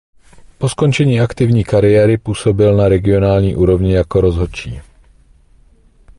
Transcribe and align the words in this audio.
Po 0.57 0.69
skončení 0.69 1.21
aktivní 1.21 1.63
kariéry 1.63 2.17
působil 2.17 2.77
na 2.77 2.87
regionální 2.87 3.55
úrovni 3.55 3.93
jako 3.93 4.21
rozhodčí. 4.21 4.81